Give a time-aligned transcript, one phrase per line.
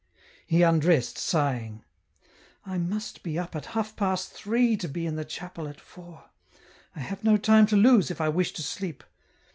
[0.47, 1.83] He undressed, sighing:"
[2.65, 6.25] I must be up at half past three to be in the chapel at four:
[6.95, 9.03] I have no time to lose if I wish to sleep.